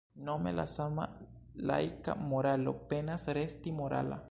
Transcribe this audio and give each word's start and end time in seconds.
Nome 0.27 0.51
la 0.53 0.63
sama 0.67 1.05
laika 1.71 2.15
moralo 2.31 2.73
penas 2.95 3.27
resti 3.39 3.77
morala. 3.83 4.19